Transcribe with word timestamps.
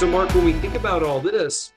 So, 0.00 0.06
Mark, 0.06 0.34
when 0.34 0.46
we 0.46 0.54
think 0.54 0.76
about 0.76 1.02
all 1.02 1.20
this, 1.20 1.74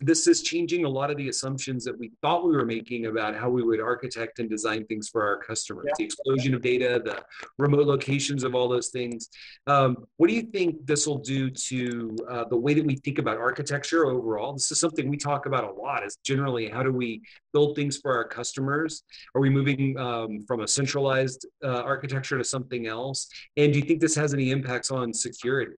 this 0.00 0.28
is 0.28 0.40
changing 0.40 0.84
a 0.84 0.88
lot 0.88 1.10
of 1.10 1.16
the 1.16 1.28
assumptions 1.28 1.84
that 1.84 1.98
we 1.98 2.12
thought 2.22 2.46
we 2.46 2.52
were 2.52 2.64
making 2.64 3.06
about 3.06 3.34
how 3.34 3.50
we 3.50 3.64
would 3.64 3.80
architect 3.80 4.38
and 4.38 4.48
design 4.48 4.86
things 4.86 5.08
for 5.08 5.26
our 5.26 5.36
customers. 5.36 5.86
Yeah. 5.88 5.94
The 5.98 6.04
explosion 6.04 6.54
of 6.54 6.62
data, 6.62 7.02
the 7.04 7.24
remote 7.58 7.88
locations 7.88 8.44
of 8.44 8.54
all 8.54 8.68
those 8.68 8.90
things. 8.90 9.30
Um, 9.66 9.96
what 10.16 10.28
do 10.28 10.36
you 10.36 10.42
think 10.42 10.86
this 10.86 11.08
will 11.08 11.18
do 11.18 11.50
to 11.50 12.16
uh, 12.30 12.44
the 12.44 12.56
way 12.56 12.72
that 12.72 12.86
we 12.86 12.94
think 12.94 13.18
about 13.18 13.36
architecture 13.36 14.06
overall? 14.06 14.52
This 14.52 14.70
is 14.70 14.78
something 14.78 15.08
we 15.08 15.16
talk 15.16 15.46
about 15.46 15.64
a 15.64 15.72
lot. 15.72 16.06
Is 16.06 16.18
generally 16.22 16.68
how 16.68 16.84
do 16.84 16.92
we 16.92 17.20
build 17.52 17.74
things 17.74 17.96
for 17.96 18.14
our 18.14 18.28
customers? 18.28 19.02
Are 19.34 19.40
we 19.40 19.50
moving 19.50 19.98
um, 19.98 20.44
from 20.46 20.60
a 20.60 20.68
centralized 20.68 21.46
uh, 21.64 21.82
architecture 21.82 22.38
to 22.38 22.44
something 22.44 22.86
else? 22.86 23.26
And 23.56 23.72
do 23.72 23.80
you 23.80 23.84
think 23.86 24.00
this 24.00 24.14
has 24.14 24.34
any 24.34 24.52
impacts 24.52 24.92
on 24.92 25.12
security 25.12 25.74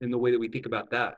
in 0.00 0.10
the 0.10 0.18
way 0.18 0.30
that 0.30 0.38
we 0.38 0.48
think 0.48 0.66
about 0.66 0.90
that? 0.90 1.16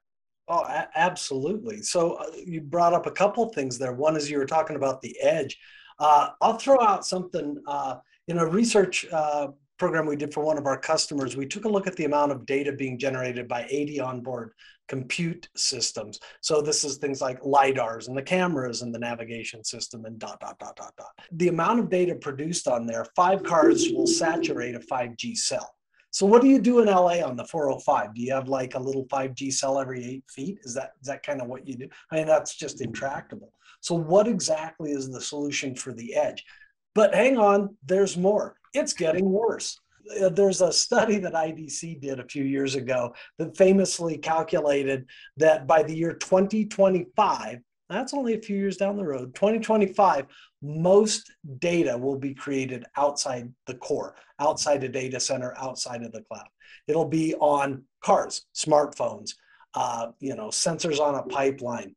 Oh, 0.48 0.64
a- 0.64 0.88
absolutely. 0.94 1.82
So 1.82 2.14
uh, 2.14 2.26
you 2.44 2.60
brought 2.60 2.94
up 2.94 3.06
a 3.06 3.10
couple 3.10 3.44
of 3.44 3.54
things 3.54 3.78
there. 3.78 3.92
One 3.92 4.16
is 4.16 4.30
you 4.30 4.38
were 4.38 4.46
talking 4.46 4.76
about 4.76 5.02
the 5.02 5.16
edge. 5.20 5.58
Uh, 5.98 6.30
I'll 6.40 6.58
throw 6.58 6.80
out 6.80 7.06
something 7.06 7.60
uh, 7.66 7.96
in 8.28 8.38
a 8.38 8.46
research 8.46 9.06
uh, 9.12 9.48
program 9.78 10.06
we 10.06 10.16
did 10.16 10.32
for 10.32 10.44
one 10.44 10.58
of 10.58 10.66
our 10.66 10.78
customers. 10.78 11.36
We 11.36 11.46
took 11.46 11.64
a 11.64 11.68
look 11.68 11.86
at 11.86 11.96
the 11.96 12.04
amount 12.04 12.32
of 12.32 12.46
data 12.46 12.72
being 12.72 12.98
generated 12.98 13.46
by 13.46 13.66
80 13.68 14.00
onboard 14.00 14.52
compute 14.88 15.48
systems. 15.54 16.18
So 16.40 16.62
this 16.62 16.82
is 16.82 16.96
things 16.96 17.20
like 17.20 17.40
LiDARs 17.42 18.08
and 18.08 18.16
the 18.16 18.22
cameras 18.22 18.82
and 18.82 18.94
the 18.94 18.98
navigation 18.98 19.62
system 19.62 20.06
and 20.06 20.18
dot, 20.18 20.40
dot, 20.40 20.58
dot, 20.58 20.76
dot, 20.76 20.94
dot. 20.96 21.10
The 21.32 21.48
amount 21.48 21.80
of 21.80 21.90
data 21.90 22.14
produced 22.14 22.66
on 22.66 22.86
there, 22.86 23.04
five 23.14 23.42
cars 23.42 23.88
will 23.92 24.06
saturate 24.06 24.74
a 24.74 24.80
5G 24.80 25.36
cell. 25.36 25.74
So 26.18 26.26
what 26.26 26.42
do 26.42 26.48
you 26.48 26.60
do 26.60 26.80
in 26.80 26.88
LA 26.88 27.24
on 27.24 27.36
the 27.36 27.44
405? 27.44 28.12
Do 28.12 28.20
you 28.20 28.34
have 28.34 28.48
like 28.48 28.74
a 28.74 28.78
little 28.80 29.06
5G 29.06 29.52
cell 29.52 29.78
every 29.78 30.04
eight 30.04 30.24
feet? 30.28 30.58
Is 30.64 30.74
that 30.74 30.94
is 31.00 31.06
that 31.06 31.22
kind 31.22 31.40
of 31.40 31.46
what 31.46 31.64
you 31.64 31.76
do? 31.76 31.88
I 32.10 32.16
mean, 32.16 32.26
that's 32.26 32.56
just 32.56 32.80
intractable. 32.80 33.52
So 33.82 33.94
what 33.94 34.26
exactly 34.26 34.90
is 34.90 35.08
the 35.08 35.20
solution 35.20 35.76
for 35.76 35.92
the 35.92 36.16
edge? 36.16 36.44
But 36.92 37.14
hang 37.14 37.38
on, 37.38 37.76
there's 37.86 38.16
more. 38.16 38.56
It's 38.74 38.94
getting 38.94 39.30
worse. 39.30 39.78
Uh, 40.20 40.30
there's 40.30 40.60
a 40.60 40.72
study 40.72 41.18
that 41.18 41.34
IDC 41.34 42.00
did 42.00 42.18
a 42.18 42.26
few 42.26 42.42
years 42.42 42.74
ago 42.74 43.14
that 43.38 43.56
famously 43.56 44.18
calculated 44.18 45.06
that 45.36 45.68
by 45.68 45.84
the 45.84 45.94
year 45.94 46.14
2025, 46.14 47.60
that's 47.88 48.14
only 48.14 48.34
a 48.34 48.40
few 48.40 48.56
years 48.56 48.76
down 48.76 48.96
the 48.96 49.04
road, 49.04 49.34
2025, 49.34 50.26
most 50.62 51.32
data 51.58 51.96
will 51.96 52.18
be 52.18 52.34
created 52.34 52.84
outside 52.96 53.52
the 53.66 53.74
core, 53.74 54.14
outside 54.40 54.84
a 54.84 54.88
data 54.88 55.20
center, 55.20 55.54
outside 55.56 56.02
of 56.02 56.12
the 56.12 56.22
cloud. 56.22 56.48
It'll 56.86 57.08
be 57.08 57.34
on 57.34 57.84
cars, 58.02 58.44
smartphones, 58.54 59.30
uh, 59.74 60.08
you 60.20 60.34
know, 60.34 60.48
sensors 60.48 61.00
on 61.00 61.14
a 61.14 61.22
pipeline, 61.22 61.94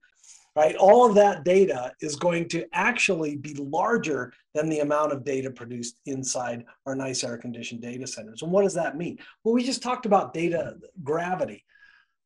right? 0.55 0.75
All 0.75 1.05
of 1.05 1.15
that 1.15 1.43
data 1.43 1.93
is 2.01 2.15
going 2.15 2.47
to 2.49 2.65
actually 2.73 3.35
be 3.35 3.55
larger 3.55 4.33
than 4.53 4.69
the 4.69 4.79
amount 4.79 5.13
of 5.13 5.23
data 5.23 5.49
produced 5.49 5.99
inside 6.05 6.65
our 6.85 6.95
nice 6.95 7.23
air 7.23 7.37
conditioned 7.37 7.81
data 7.81 8.05
centers. 8.05 8.41
And 8.41 8.51
what 8.51 8.63
does 8.63 8.73
that 8.75 8.97
mean? 8.97 9.17
Well, 9.43 9.53
we 9.53 9.63
just 9.63 9.81
talked 9.81 10.05
about 10.05 10.33
data 10.33 10.75
gravity. 11.03 11.63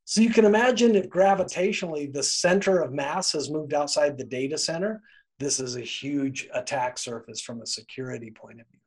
So 0.05 0.21
you 0.21 0.29
can 0.29 0.45
imagine 0.45 0.95
if 0.95 1.09
gravitationally 1.09 2.13
the 2.13 2.21
center 2.21 2.79
of 2.79 2.93
mass 2.93 3.31
has 3.31 3.49
moved 3.49 3.73
outside 3.73 4.17
the 4.17 4.23
data 4.23 4.55
center, 4.55 5.01
this 5.39 5.59
is 5.59 5.75
a 5.75 5.81
huge 5.81 6.47
attack 6.53 6.99
surface 6.99 7.41
from 7.41 7.61
a 7.61 7.65
security 7.65 8.29
point 8.31 8.61
of 8.61 8.67
view. 8.67 8.79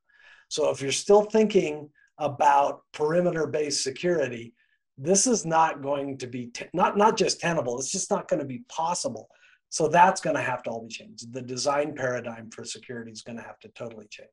So 0.48 0.70
if 0.70 0.80
you're 0.80 0.92
still 0.92 1.22
thinking 1.22 1.90
about 2.18 2.82
perimeter 2.92 3.48
based 3.48 3.82
security, 3.82 4.54
this 4.96 5.26
is 5.26 5.44
not 5.44 5.82
going 5.82 6.18
to 6.18 6.26
be 6.28 6.52
not 6.72 6.96
not 6.96 7.16
just 7.16 7.40
tenable 7.40 7.78
it's 7.78 7.92
just 7.92 8.10
not 8.10 8.28
going 8.28 8.40
to 8.40 8.46
be 8.46 8.62
possible. 8.68 9.28
So 9.70 9.88
that's 9.88 10.20
going 10.20 10.36
to 10.36 10.42
have 10.42 10.62
to 10.62 10.70
all 10.70 10.82
be 10.82 10.88
changed. 10.88 11.32
The 11.32 11.42
design 11.42 11.94
paradigm 11.94 12.50
for 12.50 12.64
security 12.64 13.10
is 13.10 13.22
going 13.22 13.36
to 13.36 13.44
have 13.44 13.58
to 13.60 13.68
totally 13.68 14.06
change 14.08 14.28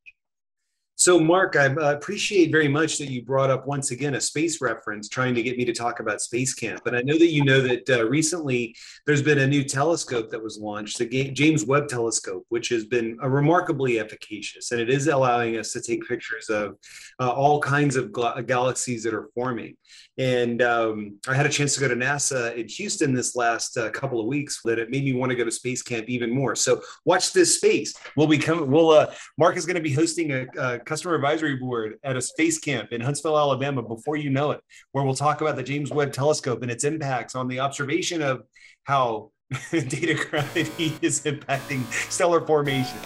so, 1.05 1.19
Mark, 1.19 1.55
I 1.55 1.65
appreciate 1.65 2.51
very 2.51 2.67
much 2.67 2.97
that 2.97 3.11
you 3.11 3.21
brought 3.21 3.51
up 3.51 3.67
once 3.67 3.91
again 3.91 4.15
a 4.15 4.19
space 4.19 4.59
reference, 4.59 5.07
trying 5.07 5.35
to 5.35 5.43
get 5.43 5.55
me 5.55 5.63
to 5.63 5.71
talk 5.71 5.99
about 5.99 6.19
Space 6.19 6.55
Camp. 6.55 6.87
And 6.87 6.97
I 6.97 7.03
know 7.03 7.15
that 7.19 7.29
you 7.29 7.45
know 7.45 7.61
that 7.61 7.87
uh, 7.87 8.09
recently 8.09 8.75
there's 9.05 9.21
been 9.21 9.37
a 9.37 9.45
new 9.45 9.63
telescope 9.63 10.31
that 10.31 10.41
was 10.41 10.57
launched, 10.57 10.97
the 10.97 11.29
James 11.29 11.63
Webb 11.63 11.89
Telescope, 11.89 12.47
which 12.49 12.69
has 12.69 12.85
been 12.85 13.19
uh, 13.21 13.29
remarkably 13.29 13.99
efficacious, 13.99 14.71
and 14.71 14.81
it 14.81 14.89
is 14.89 15.07
allowing 15.07 15.57
us 15.57 15.71
to 15.73 15.81
take 15.81 16.07
pictures 16.07 16.49
of 16.49 16.75
uh, 17.19 17.29
all 17.29 17.61
kinds 17.61 17.97
of 17.97 18.11
galaxies 18.47 19.03
that 19.03 19.13
are 19.13 19.29
forming. 19.35 19.77
And 20.17 20.61
um, 20.61 21.19
I 21.27 21.35
had 21.35 21.45
a 21.45 21.49
chance 21.49 21.75
to 21.75 21.81
go 21.81 21.89
to 21.89 21.95
NASA 21.95 22.55
in 22.55 22.67
Houston 22.69 23.13
this 23.13 23.35
last 23.35 23.77
uh, 23.77 23.89
couple 23.91 24.19
of 24.19 24.27
weeks. 24.27 24.61
That 24.63 24.79
it 24.79 24.89
made 24.89 25.03
me 25.03 25.13
want 25.13 25.29
to 25.31 25.35
go 25.35 25.43
to 25.43 25.51
Space 25.51 25.81
Camp 25.81 26.07
even 26.07 26.31
more. 26.31 26.55
So, 26.55 26.81
watch 27.03 27.33
this 27.33 27.57
space. 27.57 27.93
We'll 28.15 28.27
be 28.27 28.37
coming. 28.37 28.71
We'll 28.71 28.91
uh, 28.91 29.13
Mark 29.37 29.57
is 29.57 29.65
going 29.65 29.75
to 29.75 29.81
be 29.81 29.93
hosting 29.93 30.31
a, 30.31 30.45
a 30.57 30.79
customer 30.95 31.15
advisory 31.15 31.57
board 31.57 31.99
at 32.05 32.15
a 32.15 32.21
space 32.21 32.57
camp 32.57 32.93
in 32.93 33.01
Huntsville, 33.01 33.37
Alabama, 33.37 33.81
before 33.83 34.15
you 34.15 34.29
know 34.29 34.51
it, 34.51 34.61
where 34.93 35.03
we'll 35.03 35.13
talk 35.13 35.41
about 35.41 35.57
the 35.57 35.61
James 35.61 35.91
Webb 35.91 36.13
Telescope 36.13 36.61
and 36.61 36.71
its 36.71 36.85
impacts 36.85 37.35
on 37.35 37.49
the 37.49 37.59
observation 37.59 38.21
of 38.21 38.43
how 38.85 39.29
data 39.71 40.13
gravity 40.13 40.97
is 41.01 41.21
impacting 41.23 41.83
stellar 42.09 42.39
formation. 42.39 42.97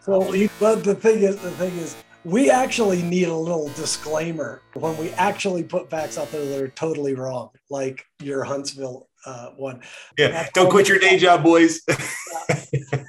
So, 0.00 0.34
but 0.58 0.82
the 0.82 0.96
thing 0.96 1.22
is, 1.22 1.36
the 1.36 1.52
thing 1.52 1.72
is, 1.78 1.94
we 2.24 2.50
actually 2.50 3.00
need 3.00 3.28
a 3.28 3.36
little 3.36 3.68
disclaimer 3.68 4.62
when 4.74 4.96
we 4.96 5.10
actually 5.10 5.62
put 5.62 5.88
facts 5.88 6.18
out 6.18 6.32
there 6.32 6.44
that 6.44 6.60
are 6.60 6.68
totally 6.70 7.14
wrong, 7.14 7.50
like 7.70 8.04
your 8.20 8.42
Huntsville 8.42 9.08
uh, 9.24 9.50
one. 9.50 9.82
Yeah, 10.18 10.48
don't 10.52 10.68
quit 10.68 10.88
your 10.88 10.98
day 10.98 11.16
job, 11.16 11.44
boys. 11.44 11.80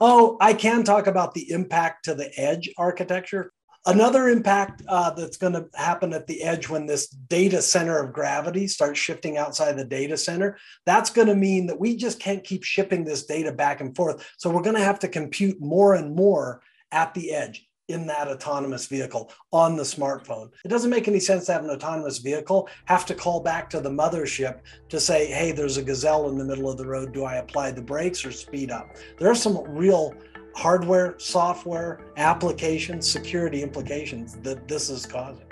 Oh, 0.00 0.36
I 0.40 0.54
can 0.54 0.84
talk 0.84 1.06
about 1.06 1.34
the 1.34 1.50
impact 1.50 2.04
to 2.04 2.14
the 2.14 2.30
edge 2.38 2.70
architecture. 2.78 3.52
Another 3.86 4.28
impact 4.28 4.82
uh, 4.86 5.10
that's 5.10 5.36
going 5.36 5.54
to 5.54 5.66
happen 5.74 6.12
at 6.12 6.26
the 6.26 6.42
edge 6.42 6.68
when 6.68 6.86
this 6.86 7.08
data 7.08 7.62
center 7.62 7.98
of 7.98 8.12
gravity 8.12 8.68
starts 8.68 8.98
shifting 8.98 9.38
outside 9.38 9.76
the 9.76 9.84
data 9.84 10.16
center, 10.16 10.58
that's 10.84 11.10
going 11.10 11.28
to 11.28 11.34
mean 11.34 11.66
that 11.66 11.80
we 11.80 11.96
just 11.96 12.20
can't 12.20 12.44
keep 12.44 12.64
shipping 12.64 13.04
this 13.04 13.24
data 13.24 13.50
back 13.50 13.80
and 13.80 13.96
forth. 13.96 14.28
So 14.36 14.50
we're 14.50 14.62
going 14.62 14.76
to 14.76 14.82
have 14.82 14.98
to 15.00 15.08
compute 15.08 15.60
more 15.60 15.94
and 15.94 16.14
more 16.14 16.60
at 16.92 17.14
the 17.14 17.32
edge 17.32 17.67
in 17.88 18.06
that 18.06 18.28
autonomous 18.28 18.86
vehicle 18.86 19.30
on 19.52 19.76
the 19.76 19.82
smartphone. 19.82 20.50
It 20.64 20.68
doesn't 20.68 20.90
make 20.90 21.08
any 21.08 21.20
sense 21.20 21.46
to 21.46 21.52
have 21.52 21.64
an 21.64 21.70
autonomous 21.70 22.18
vehicle 22.18 22.68
have 22.84 23.06
to 23.06 23.14
call 23.14 23.40
back 23.40 23.68
to 23.70 23.80
the 23.80 23.90
mothership 23.90 24.60
to 24.90 25.00
say, 25.00 25.26
hey, 25.26 25.52
there's 25.52 25.78
a 25.78 25.82
gazelle 25.82 26.28
in 26.28 26.36
the 26.36 26.44
middle 26.44 26.70
of 26.70 26.76
the 26.76 26.86
road. 26.86 27.12
Do 27.12 27.24
I 27.24 27.36
apply 27.36 27.72
the 27.72 27.82
brakes 27.82 28.24
or 28.24 28.32
speed 28.32 28.70
up? 28.70 28.96
There 29.18 29.30
are 29.30 29.34
some 29.34 29.62
real 29.66 30.14
hardware, 30.54 31.14
software, 31.18 32.00
application, 32.16 33.00
security 33.00 33.62
implications 33.62 34.34
that 34.42 34.68
this 34.68 34.90
is 34.90 35.06
causing. 35.06 35.46